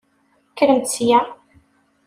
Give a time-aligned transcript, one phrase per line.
[0.51, 1.19] Kkremt sya!